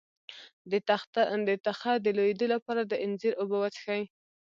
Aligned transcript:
د 1.47 1.49
تخه 1.67 1.91
د 2.05 2.07
لوییدو 2.17 2.45
لپاره 2.53 2.81
د 2.85 2.93
انځر 3.05 3.31
اوبه 3.41 3.57
وڅښئ 3.59 4.03